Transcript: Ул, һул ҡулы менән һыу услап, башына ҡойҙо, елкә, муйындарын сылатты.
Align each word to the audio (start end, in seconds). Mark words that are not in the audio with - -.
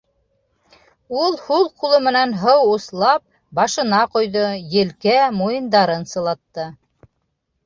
Ул, 1.23 1.35
һул 1.49 1.67
ҡулы 1.81 1.99
менән 2.07 2.33
һыу 2.45 2.63
услап, 2.77 3.23
башына 3.61 4.01
ҡойҙо, 4.17 4.47
елкә, 4.79 5.15
муйындарын 5.43 6.09
сылатты. 6.15 6.67